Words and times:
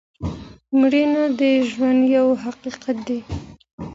مړینه 0.79 1.23
د 1.39 1.41
ژوند 1.69 2.01
یو 2.17 2.27
حقیقت 2.43 2.97
دی. 3.07 3.19